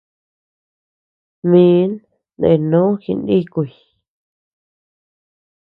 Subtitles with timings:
[1.49, 1.65] Mi
[2.37, 3.69] ndenó jinikuy.